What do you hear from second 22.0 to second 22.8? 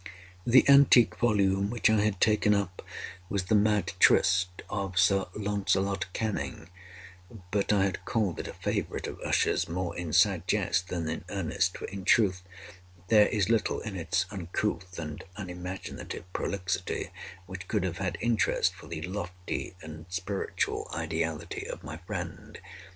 friend.